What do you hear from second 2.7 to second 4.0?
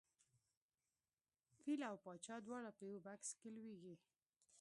په یوه بکس کې لویږي.